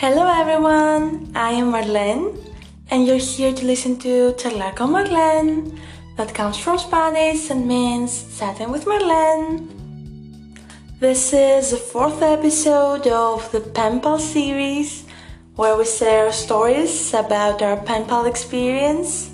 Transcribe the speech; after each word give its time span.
Hello 0.00 0.28
everyone, 0.28 1.32
I 1.34 1.50
am 1.54 1.72
Marlene 1.72 2.38
and 2.88 3.04
you're 3.04 3.16
here 3.16 3.52
to 3.52 3.64
listen 3.66 3.98
to 3.98 4.32
Charlar 4.34 4.72
con 4.76 4.92
Marlene 4.92 5.76
that 6.16 6.32
comes 6.32 6.56
from 6.56 6.78
Spanish 6.78 7.50
and 7.50 7.66
means 7.66 8.38
chatting 8.38 8.70
with 8.70 8.84
Marlene. 8.84 9.66
This 11.00 11.32
is 11.32 11.72
the 11.72 11.76
fourth 11.76 12.22
episode 12.22 13.08
of 13.08 13.50
the 13.50 13.58
Pen 13.58 14.00
Pal 14.00 14.20
series 14.20 15.04
where 15.56 15.76
we 15.76 15.84
share 15.84 16.30
stories 16.30 17.12
about 17.12 17.60
our 17.60 17.76
pen 17.78 18.06
pal 18.06 18.26
experience, 18.26 19.32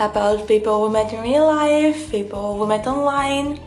about 0.00 0.48
people 0.48 0.86
we 0.86 0.94
met 0.94 1.12
in 1.12 1.20
real 1.20 1.44
life, 1.46 2.10
people 2.10 2.56
we 2.58 2.66
met 2.66 2.86
online, 2.86 3.60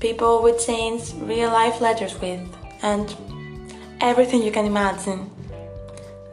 people 0.00 0.42
we 0.42 0.52
changed 0.58 1.14
real 1.22 1.50
life 1.50 1.80
letters 1.80 2.20
with, 2.20 2.42
and 2.82 3.14
everything 4.00 4.42
you 4.42 4.50
can 4.50 4.66
imagine. 4.66 5.30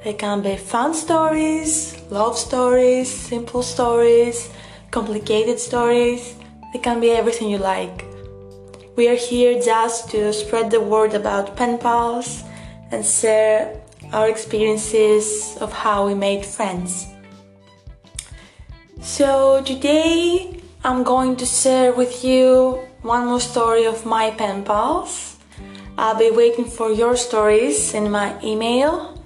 They 0.03 0.13
can 0.13 0.41
be 0.41 0.57
fun 0.57 0.93
stories, 0.93 1.95
love 2.09 2.37
stories, 2.37 3.09
simple 3.09 3.63
stories, 3.63 4.49
complicated 4.91 5.59
stories. 5.59 6.35
They 6.73 6.79
can 6.79 6.99
be 6.99 7.11
everything 7.11 7.49
you 7.49 7.57
like. 7.57 8.03
We 8.97 9.07
are 9.07 9.15
here 9.15 9.61
just 9.61 10.11
to 10.11 10.33
spread 10.33 10.71
the 10.71 10.81
word 10.81 11.13
about 11.13 11.55
pen 11.55 11.77
pals 11.77 12.43
and 12.91 13.05
share 13.05 13.79
our 14.11 14.27
experiences 14.27 15.57
of 15.61 15.71
how 15.71 16.05
we 16.05 16.15
made 16.15 16.45
friends. 16.45 17.07
So 19.01 19.63
today 19.63 20.59
I'm 20.83 21.03
going 21.03 21.37
to 21.37 21.45
share 21.45 21.93
with 21.93 22.25
you 22.25 22.83
one 23.03 23.27
more 23.27 23.39
story 23.39 23.85
of 23.85 24.05
my 24.05 24.31
pen 24.31 24.65
pals. 24.65 25.37
I'll 25.97 26.19
be 26.19 26.29
waiting 26.29 26.65
for 26.65 26.91
your 26.91 27.15
stories 27.15 27.93
in 27.93 28.11
my 28.11 28.35
email 28.43 29.22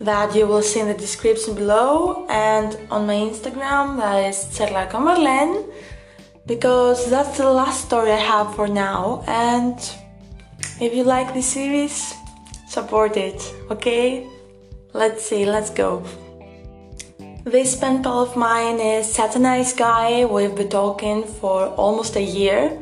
that 0.00 0.34
you 0.34 0.46
will 0.46 0.62
see 0.62 0.80
in 0.80 0.86
the 0.86 0.94
description 0.94 1.54
below 1.54 2.26
and 2.28 2.78
on 2.90 3.06
my 3.06 3.14
Instagram 3.14 3.96
that 3.96 4.18
is 4.30 4.46
con 4.90 5.02
Marlene 5.04 5.66
because 6.46 7.10
that's 7.10 7.36
the 7.38 7.50
last 7.50 7.86
story 7.86 8.12
I 8.12 8.16
have 8.16 8.54
for 8.54 8.68
now 8.68 9.24
and 9.26 9.78
if 10.80 10.94
you 10.94 11.02
like 11.02 11.34
this 11.34 11.46
series 11.46 12.14
support 12.68 13.16
it, 13.16 13.40
okay? 13.70 14.26
Let's 14.92 15.24
see, 15.24 15.44
let's 15.44 15.70
go. 15.70 16.04
This 17.44 17.76
pen 17.76 18.02
pal 18.02 18.20
of 18.20 18.36
mine 18.36 18.78
is 18.78 19.12
such 19.12 19.36
a 19.36 19.38
nice 19.38 19.72
guy. 19.72 20.24
We've 20.24 20.54
been 20.54 20.68
talking 20.68 21.24
for 21.24 21.66
almost 21.84 22.16
a 22.16 22.22
year, 22.22 22.78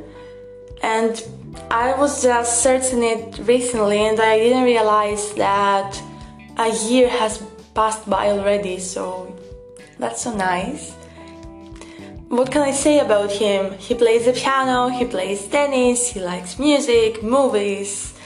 and 0.82 1.22
I 1.70 1.94
was 1.94 2.22
just 2.22 2.62
searching 2.62 3.02
it 3.04 3.38
recently, 3.46 4.00
and 4.06 4.18
I 4.20 4.38
didn't 4.38 4.64
realize 4.64 5.32
that 5.34 6.02
a 6.56 6.68
year 6.88 7.08
has 7.08 7.42
passed 7.74 8.08
by 8.08 8.30
already. 8.30 8.78
So 8.78 9.36
that's 9.98 10.22
so 10.22 10.34
nice. 10.34 10.92
What 12.28 12.50
can 12.50 12.62
I 12.62 12.72
say 12.72 12.98
about 12.98 13.30
him? 13.30 13.78
He 13.78 13.94
plays 13.94 14.24
the 14.24 14.32
piano, 14.32 14.88
he 14.88 15.04
plays 15.04 15.46
tennis, 15.46 16.08
he 16.08 16.20
likes 16.20 16.58
music, 16.58 17.22
movies, 17.22 18.16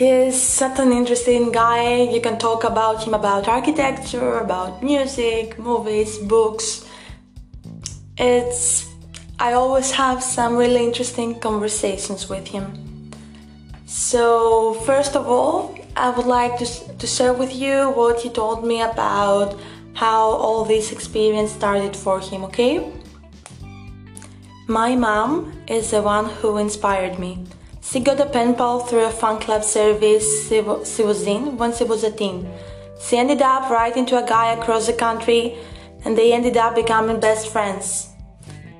He's 0.00 0.40
such 0.40 0.78
an 0.78 0.92
interesting 0.92 1.52
guy. 1.52 2.04
You 2.04 2.22
can 2.22 2.38
talk 2.38 2.64
about 2.64 3.04
him 3.04 3.12
about 3.12 3.46
architecture, 3.48 4.38
about 4.38 4.82
music, 4.82 5.58
movies, 5.58 6.16
books. 6.16 6.86
It's 8.16 8.88
I 9.38 9.52
always 9.52 9.90
have 9.90 10.22
some 10.22 10.56
really 10.56 10.82
interesting 10.82 11.38
conversations 11.38 12.30
with 12.30 12.48
him. 12.48 13.10
So, 13.84 14.72
first 14.86 15.16
of 15.16 15.26
all, 15.26 15.76
I 16.00 16.08
would 16.08 16.24
like 16.24 16.56
to, 16.60 16.66
to 16.96 17.06
share 17.06 17.34
with 17.34 17.54
you 17.54 17.90
what 17.90 18.22
he 18.22 18.30
told 18.30 18.64
me 18.64 18.80
about 18.80 19.60
how 19.92 20.30
all 20.30 20.64
this 20.64 20.92
experience 20.92 21.52
started 21.52 21.94
for 21.94 22.20
him, 22.20 22.42
okay? 22.44 22.90
My 24.66 24.96
mom 24.96 25.52
is 25.68 25.90
the 25.90 26.00
one 26.00 26.30
who 26.30 26.56
inspired 26.56 27.18
me. 27.18 27.44
She 27.82 28.00
got 28.00 28.18
a 28.18 28.24
pen 28.24 28.54
pal 28.54 28.80
through 28.80 29.04
a 29.04 29.10
fan 29.10 29.40
club 29.40 29.62
service 29.62 30.48
she 30.48 30.62
was 30.62 31.26
in 31.26 31.58
when 31.58 31.74
she 31.74 31.84
was 31.84 32.02
a 32.02 32.10
teen. 32.10 32.48
She 32.98 33.18
ended 33.18 33.42
up 33.42 33.68
writing 33.68 34.06
to 34.06 34.24
a 34.24 34.26
guy 34.26 34.54
across 34.54 34.86
the 34.86 34.94
country 34.94 35.58
and 36.06 36.16
they 36.16 36.32
ended 36.32 36.56
up 36.56 36.76
becoming 36.76 37.20
best 37.20 37.48
friends. 37.48 38.08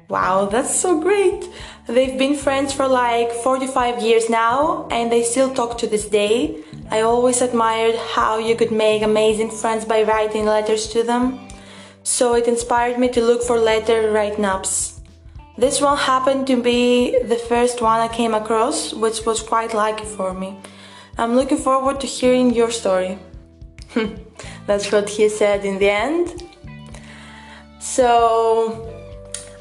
Wow, 0.09 0.47
that's 0.47 0.75
so 0.75 0.99
great! 0.99 1.47
They've 1.87 2.19
been 2.19 2.35
friends 2.35 2.73
for 2.73 2.89
like 2.89 3.31
45 3.31 4.03
years 4.03 4.31
now 4.31 4.89
and 4.91 5.13
they 5.13 5.23
still 5.23 5.53
talk 5.53 5.77
to 5.79 5.87
this 5.87 6.09
day. 6.09 6.65
I 6.93 7.03
always 7.03 7.41
admired 7.41 7.95
how 7.95 8.39
you 8.39 8.57
could 8.57 8.73
make 8.73 9.03
amazing 9.03 9.51
friends 9.51 9.85
by 9.85 10.03
writing 10.03 10.45
letters 10.45 10.89
to 10.89 11.05
them. 11.05 11.39
So 12.03 12.35
it 12.35 12.49
inspired 12.49 12.99
me 12.99 13.09
to 13.11 13.21
look 13.21 13.45
for 13.45 13.59
letter 13.59 14.11
write 14.11 14.41
ups. 14.41 15.01
This 15.57 15.81
one 15.81 15.97
happened 15.97 16.49
to 16.49 16.61
be 16.61 17.17
the 17.23 17.37
first 17.37 17.81
one 17.81 18.01
I 18.01 18.09
came 18.09 18.35
across, 18.35 18.93
which 18.93 19.25
was 19.25 19.41
quite 19.41 19.73
lucky 19.73 20.05
for 20.05 20.35
me. 20.35 20.59
I'm 21.17 21.37
looking 21.37 21.59
forward 21.59 22.01
to 22.01 22.09
hearing 22.09 22.53
your 22.53 22.73
story. 22.73 23.19
That's 24.67 24.91
what 24.91 25.09
he 25.09 25.29
said 25.29 25.65
in 25.65 25.79
the 25.79 25.91
end. 25.91 26.43
So, 27.79 28.91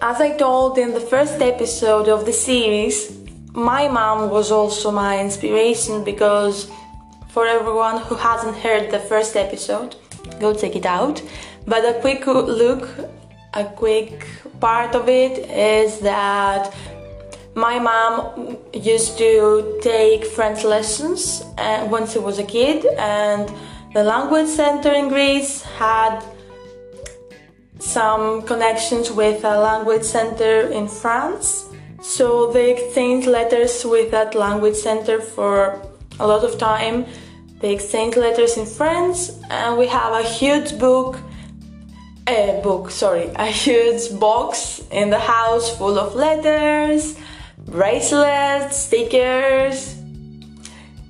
as 0.01 0.19
I 0.19 0.35
told 0.35 0.79
in 0.79 0.93
the 0.93 0.99
first 0.99 1.41
episode 1.41 2.07
of 2.07 2.25
the 2.25 2.33
series, 2.33 3.19
my 3.53 3.87
mom 3.87 4.29
was 4.29 4.51
also 4.51 4.89
my 4.89 5.19
inspiration 5.19 6.03
because 6.03 6.71
for 7.29 7.47
everyone 7.47 8.01
who 8.01 8.15
hasn't 8.15 8.57
heard 8.57 8.91
the 8.91 8.99
first 8.99 9.35
episode, 9.35 9.95
go 10.39 10.53
check 10.53 10.75
it 10.75 10.85
out. 10.85 11.21
But 11.65 11.85
a 11.85 11.99
quick 12.01 12.25
look 12.27 12.89
a 13.53 13.65
quick 13.65 14.27
part 14.59 14.95
of 14.95 15.09
it 15.09 15.49
is 15.49 15.99
that 15.99 16.73
my 17.55 17.79
mom 17.79 18.57
used 18.73 19.17
to 19.17 19.79
take 19.81 20.23
French 20.23 20.63
lessons 20.63 21.43
uh, 21.57 21.85
when 21.87 22.07
she 22.07 22.19
was 22.19 22.37
a 22.39 22.43
kid, 22.43 22.85
and 22.97 23.51
the 23.93 24.03
language 24.03 24.47
center 24.47 24.91
in 24.91 25.09
Greece 25.09 25.63
had 25.63 26.23
some 27.79 28.43
connections 28.43 29.11
with 29.11 29.43
a 29.43 29.59
language 29.59 30.03
center 30.03 30.69
in 30.69 30.87
France. 30.87 31.65
So 32.01 32.51
they 32.51 32.71
exchanged 32.71 33.27
letters 33.27 33.83
with 33.83 34.11
that 34.11 34.35
language 34.35 34.75
center 34.75 35.19
for 35.19 35.81
a 36.19 36.27
lot 36.27 36.43
of 36.43 36.57
time. 36.57 37.05
They 37.59 37.73
exchange 37.73 38.15
letters 38.15 38.57
in 38.57 38.65
French, 38.65 39.17
and 39.49 39.77
we 39.77 39.87
have 39.87 40.13
a 40.13 40.23
huge 40.23 40.77
book 40.79 41.17
a 42.29 42.61
book, 42.61 42.91
sorry, 42.91 43.31
a 43.35 43.47
huge 43.47 44.19
box 44.19 44.83
in 44.91 45.09
the 45.09 45.19
house 45.19 45.75
full 45.75 45.97
of 45.97 46.15
letters, 46.15 47.17
bracelets, 47.65 48.77
stickers. 48.77 49.95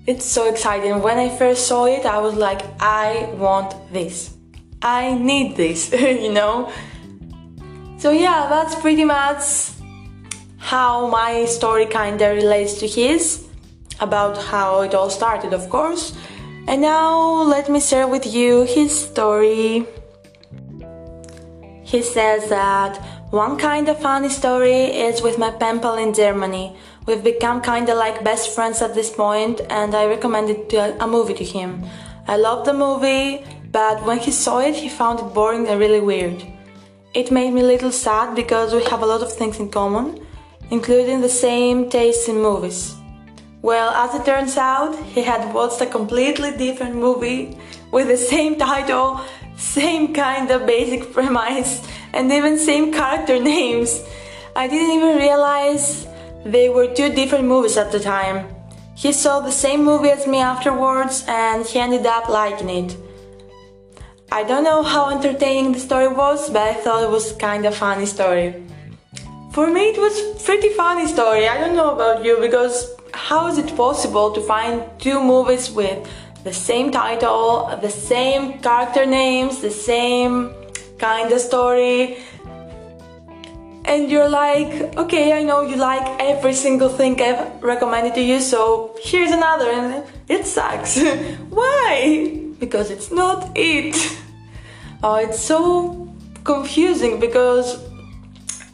It's 0.07 0.25
so 0.25 0.49
exciting. 0.49 1.01
When 1.01 1.17
I 1.17 1.29
first 1.29 1.67
saw 1.67 1.85
it, 1.85 2.05
I 2.05 2.19
was 2.19 2.35
like, 2.35 2.61
I 2.79 3.29
want 3.37 3.75
this. 3.91 4.33
I 4.81 5.13
need 5.15 5.57
this, 5.57 5.91
you 6.23 6.31
know? 6.31 6.71
So, 7.97 8.11
yeah, 8.11 8.47
that's 8.49 8.75
pretty 8.75 9.03
much 9.03 9.71
how 10.57 11.07
my 11.07 11.45
story 11.45 11.85
kinda 11.85 12.29
relates 12.29 12.79
to 12.79 12.87
his, 12.87 13.48
about 14.01 14.37
how 14.37 14.81
it 14.81 14.93
all 14.93 15.09
started, 15.09 15.53
of 15.53 15.69
course. 15.69 16.13
And 16.67 16.81
now 16.81 17.43
let 17.43 17.69
me 17.69 17.79
share 17.79 18.07
with 18.07 18.25
you 18.25 18.63
his 18.63 18.91
story. 19.07 19.85
He 21.83 22.03
says 22.03 22.49
that 22.49 22.97
one 23.31 23.57
kind 23.57 23.89
of 23.89 23.99
funny 23.99 24.29
story 24.29 24.83
is 25.07 25.21
with 25.21 25.37
my 25.37 25.51
pen 25.51 25.79
pal 25.79 25.97
in 25.97 26.13
Germany. 26.13 26.75
We've 27.07 27.23
become 27.23 27.61
kinda 27.61 27.95
like 27.95 28.23
best 28.23 28.53
friends 28.55 28.81
at 28.81 28.93
this 28.93 29.09
point, 29.09 29.61
and 29.69 29.95
I 29.95 30.05
recommended 30.05 30.71
a 30.73 31.07
movie 31.07 31.33
to 31.33 31.43
him. 31.43 31.83
I 32.27 32.37
loved 32.37 32.65
the 32.65 32.73
movie, 32.73 33.43
but 33.71 34.05
when 34.05 34.19
he 34.19 34.31
saw 34.31 34.59
it, 34.59 34.75
he 34.75 34.89
found 34.89 35.19
it 35.19 35.33
boring 35.33 35.67
and 35.67 35.79
really 35.79 35.99
weird. 35.99 36.45
It 37.15 37.31
made 37.31 37.53
me 37.53 37.61
a 37.61 37.71
little 37.73 37.91
sad 37.91 38.35
because 38.35 38.71
we 38.71 38.83
have 38.83 39.01
a 39.01 39.07
lot 39.07 39.23
of 39.23 39.33
things 39.33 39.59
in 39.59 39.71
common, 39.71 40.19
including 40.69 41.21
the 41.21 41.35
same 41.47 41.89
taste 41.89 42.29
in 42.29 42.39
movies. 42.39 42.98
Well, 43.61 43.89
as 43.91 44.15
it 44.15 44.25
turns 44.25 44.57
out, 44.57 44.95
he 44.97 45.21
had 45.21 45.53
watched 45.53 45.81
a 45.81 45.85
completely 45.85 46.51
different 46.57 46.95
movie 46.95 47.57
with 47.91 48.07
the 48.07 48.17
same 48.17 48.57
title 48.57 49.21
same 49.59 50.13
kind 50.13 50.49
of 50.49 50.65
basic 50.65 51.11
premise, 51.13 51.85
and 52.13 52.31
even 52.31 52.57
same 52.57 52.91
character 52.91 53.39
names. 53.53 54.03
I 54.55 54.67
didn't 54.67 54.91
even 54.91 55.17
realize 55.17 56.07
they 56.45 56.69
were 56.69 56.87
two 56.87 57.09
different 57.13 57.45
movies 57.45 57.77
at 57.77 57.91
the 57.91 57.99
time. 57.99 58.47
He 58.95 59.13
saw 59.13 59.39
the 59.39 59.51
same 59.51 59.83
movie 59.85 60.09
as 60.09 60.27
me 60.27 60.39
afterwards 60.39 61.23
and 61.27 61.65
he 61.65 61.79
ended 61.79 62.05
up 62.05 62.27
liking 62.27 62.69
it. 62.69 62.97
I 64.31 64.43
don't 64.43 64.63
know 64.63 64.83
how 64.83 65.09
entertaining 65.09 65.71
the 65.71 65.79
story 65.79 66.07
was, 66.07 66.49
but 66.49 66.61
I 66.61 66.73
thought 66.73 67.03
it 67.03 67.09
was 67.09 67.31
kind 67.33 67.65
of 67.65 67.75
funny 67.75 68.05
story. 68.05 68.63
For 69.53 69.67
me, 69.67 69.89
it 69.89 69.97
was 69.97 70.43
pretty 70.43 70.69
funny 70.69 71.07
story. 71.07 71.47
I 71.47 71.57
don't 71.59 71.75
know 71.75 71.91
about 71.91 72.25
you 72.25 72.37
because 72.41 72.93
how 73.27 73.47
is 73.47 73.57
it 73.57 73.75
possible 73.75 74.31
to 74.31 74.41
find 74.41 74.81
two 74.97 75.19
movies 75.21 75.69
with 75.69 75.99
the 76.43 76.53
same 76.53 76.89
title, 76.89 77.69
the 77.81 77.89
same 77.89 78.59
character 78.59 79.05
names, 79.05 79.61
the 79.61 79.69
same 79.69 80.53
kind 80.97 81.31
of 81.31 81.39
story. 81.39 82.17
And 83.85 84.09
you're 84.09 84.29
like, 84.29 84.97
okay, 84.97 85.33
I 85.33 85.43
know 85.43 85.61
you 85.61 85.75
like 85.75 86.05
every 86.19 86.53
single 86.53 86.89
thing 86.89 87.21
I've 87.21 87.61
recommended 87.61 88.13
to 88.15 88.21
you, 88.21 88.39
so 88.39 88.95
here's 89.01 89.31
another, 89.31 89.69
and 89.69 90.03
it 90.27 90.45
sucks. 90.45 90.99
Why? 91.49 92.39
Because 92.59 92.89
it's 92.89 93.11
not 93.11 93.51
it. 93.55 93.95
Oh, 95.03 95.15
it's 95.15 95.39
so 95.39 96.07
confusing 96.43 97.19
because 97.19 97.83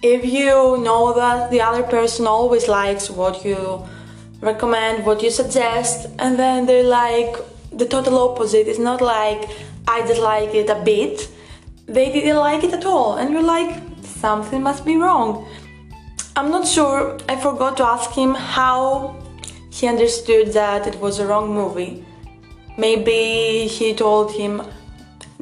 if 0.01 0.23
you 0.23 0.77
know 0.87 1.13
that 1.15 1.49
the 1.49 1.61
other 1.61 1.83
person 1.83 2.27
always 2.27 2.67
likes 2.67 3.09
what 3.09 3.43
you 3.43 3.85
recommend, 4.41 5.05
what 5.05 5.21
you 5.23 5.31
suggest, 5.31 6.07
and 6.19 6.37
then 6.37 6.65
they're 6.65 6.83
like 6.83 7.35
the 7.71 7.85
total 7.85 8.17
opposite, 8.29 8.67
it's 8.67 8.79
not 8.79 9.01
like 9.01 9.49
I 9.87 10.05
just 10.07 10.21
like 10.21 10.53
it 10.53 10.69
a 10.69 10.81
bit, 10.83 11.29
they 11.85 12.11
didn't 12.11 12.37
like 12.37 12.63
it 12.63 12.73
at 12.73 12.85
all, 12.85 13.17
and 13.17 13.31
you're 13.31 13.43
like, 13.43 13.81
something 14.03 14.61
must 14.63 14.85
be 14.85 14.97
wrong. 14.97 15.47
I'm 16.35 16.51
not 16.51 16.67
sure, 16.67 17.17
I 17.29 17.35
forgot 17.35 17.77
to 17.77 17.85
ask 17.85 18.11
him 18.11 18.33
how 18.33 19.15
he 19.71 19.87
understood 19.87 20.53
that 20.53 20.87
it 20.87 20.99
was 20.99 21.19
a 21.19 21.27
wrong 21.27 21.53
movie. 21.53 22.05
Maybe 22.77 23.67
he 23.67 23.93
told 23.93 24.31
him, 24.33 24.61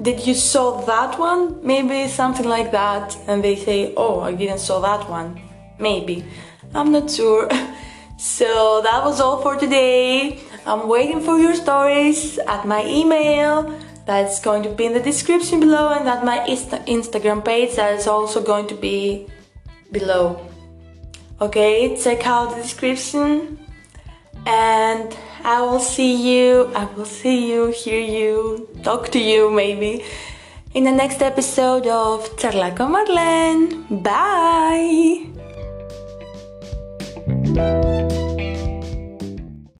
Did 0.01 0.25
you 0.27 0.33
saw 0.33 0.81
that 0.81 1.19
one? 1.19 1.65
Maybe 1.65 2.07
something 2.07 2.47
like 2.47 2.71
that. 2.71 3.17
And 3.27 3.43
they 3.43 3.55
say, 3.55 3.93
Oh, 3.95 4.19
I 4.21 4.33
didn't 4.33 4.59
saw 4.59 4.79
that 4.81 5.09
one. 5.09 5.41
Maybe. 5.79 6.25
I'm 6.75 6.91
not 6.91 7.09
sure. 7.09 7.49
so 8.23 8.79
that 8.83 9.03
was 9.03 9.19
all 9.19 9.41
for 9.41 9.57
today. 9.57 10.39
I'm 10.65 10.87
waiting 10.87 11.19
for 11.19 11.37
your 11.37 11.53
stories 11.53 12.39
at 12.39 12.65
my 12.65 12.85
email 12.85 13.77
that's 14.05 14.39
going 14.39 14.63
to 14.63 14.69
be 14.69 14.85
in 14.85 14.93
the 14.93 15.01
description 15.01 15.59
below 15.59 15.89
and 15.89 16.07
at 16.07 16.23
my 16.23 16.39
Insta- 16.47 16.87
Instagram 16.87 17.43
page 17.43 17.75
that 17.75 17.99
is 17.99 18.07
also 18.07 18.41
going 18.41 18.67
to 18.67 18.75
be 18.75 19.27
below. 19.91 20.39
Okay, 21.41 22.01
check 22.01 22.25
out 22.25 22.55
the 22.55 22.61
description 22.61 23.59
and 24.45 25.13
I 25.43 25.61
will 25.61 25.81
see 25.81 26.15
you, 26.15 26.71
I 26.73 26.85
will 26.95 27.03
see 27.03 27.51
you, 27.51 27.71
hear 27.71 27.99
you, 27.99 28.69
talk 28.83 29.09
to 29.09 29.19
you 29.19 29.51
maybe 29.51 30.05
in 30.73 30.85
the 30.85 30.91
next 30.91 31.21
episode 31.21 31.87
of 31.87 32.37
Charla 32.37 32.73
con 32.73 32.93
Marlene. 32.93 34.01
Bye! 34.01 35.42
Música 37.53 38.22